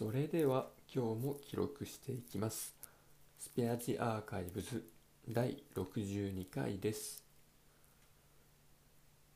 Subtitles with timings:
[0.00, 2.74] それでは今日も記録していきます。
[3.38, 4.82] スペアジアーカイブズ
[5.28, 7.22] 第62回です。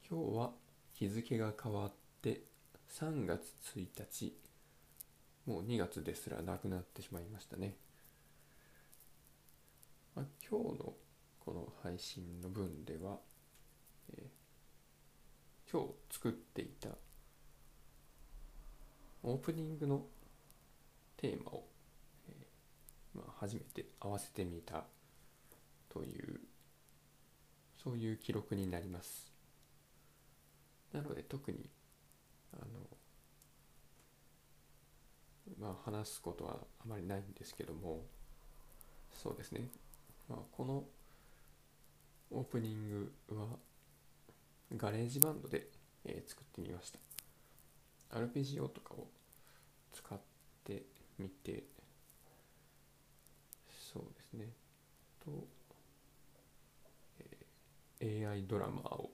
[0.08, 0.52] 今日は
[0.94, 1.92] 日付が変わっ
[2.22, 2.44] て
[2.98, 3.42] 3月
[3.76, 4.34] 1日、
[5.44, 7.76] もう2月ですらなくなってしまいましたね。
[10.14, 10.94] まあ、今日の
[11.40, 13.18] この配信の分では、
[14.14, 16.88] えー今日作っていた
[19.24, 20.06] オープニングの
[21.24, 21.64] テーマを、
[22.28, 24.84] えーまあ、初めて合わせてみた
[25.88, 26.38] という
[27.82, 29.32] そういう記録になります。
[30.92, 31.70] なので特に
[32.52, 32.64] あの
[35.58, 38.02] まあ話すことはあまりないんですけども
[39.10, 39.68] そうですね、
[40.28, 40.84] まあ、この
[42.32, 43.46] オープニングは
[44.76, 45.68] ガレージバンドで、
[46.04, 46.98] えー作ってみました。
[48.10, 49.06] アルペジオとかを
[49.92, 50.18] 使っ
[50.64, 50.82] て
[51.18, 51.64] みて
[53.92, 54.48] そうですね
[55.24, 55.30] と、
[58.34, 59.10] えー AI ドラマーを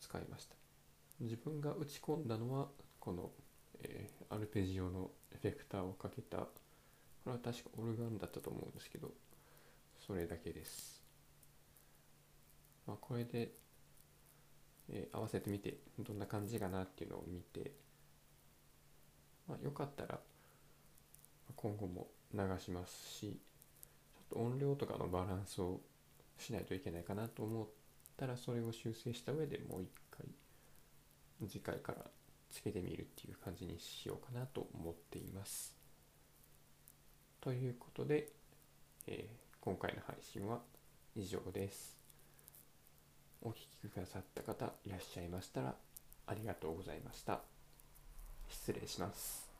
[0.00, 0.54] 使いました。
[1.20, 2.68] 自分が打ち込んだのは
[3.00, 3.30] この、
[3.82, 6.48] えーアルペジオのエフェクターをかけたこ
[7.26, 9.12] れは確かオルガンだったと思うんですけど
[10.06, 11.02] それだけです。
[12.86, 13.52] まあ、これで、
[14.88, 17.72] えー合わせてみてどんな感じかなっていうのを見て、
[19.48, 20.20] まあ、よかったら
[21.56, 23.40] 今後も流しますし
[24.14, 25.80] ちょっと音量とかのバランスを
[26.38, 27.66] しないといけないかなと思っ
[28.16, 30.26] たらそれを修正した上でもう一回
[31.48, 31.98] 次回から
[32.50, 35.74] つけてみるっていう感じにしようかなと思っています。
[37.40, 38.28] ということで、
[39.06, 40.60] えー今回の配信は
[41.16, 41.96] 以上です。
[43.40, 45.74] お聞きくださった方いらっしゃいましたら
[46.26, 47.40] ありがとうございました。
[48.50, 49.53] 失礼します。